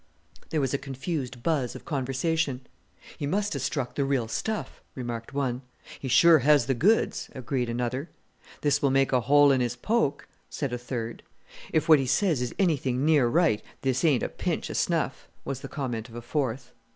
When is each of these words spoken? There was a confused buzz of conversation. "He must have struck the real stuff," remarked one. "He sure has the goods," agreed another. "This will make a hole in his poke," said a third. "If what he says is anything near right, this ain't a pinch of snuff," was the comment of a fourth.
There 0.49 0.59
was 0.59 0.73
a 0.73 0.79
confused 0.79 1.43
buzz 1.43 1.75
of 1.75 1.85
conversation. 1.85 2.61
"He 3.19 3.27
must 3.27 3.53
have 3.53 3.61
struck 3.61 3.93
the 3.93 4.03
real 4.03 4.27
stuff," 4.27 4.81
remarked 4.95 5.31
one. 5.31 5.61
"He 5.99 6.07
sure 6.07 6.39
has 6.39 6.65
the 6.65 6.73
goods," 6.73 7.29
agreed 7.35 7.69
another. 7.69 8.09
"This 8.61 8.81
will 8.81 8.89
make 8.89 9.13
a 9.13 9.21
hole 9.21 9.51
in 9.51 9.61
his 9.61 9.75
poke," 9.75 10.27
said 10.49 10.73
a 10.73 10.79
third. 10.79 11.21
"If 11.71 11.87
what 11.87 11.99
he 11.99 12.07
says 12.07 12.41
is 12.41 12.55
anything 12.57 13.05
near 13.05 13.27
right, 13.27 13.61
this 13.83 14.03
ain't 14.03 14.23
a 14.23 14.29
pinch 14.29 14.71
of 14.71 14.77
snuff," 14.77 15.27
was 15.45 15.61
the 15.61 15.67
comment 15.69 16.09
of 16.09 16.15
a 16.15 16.21
fourth. 16.23 16.71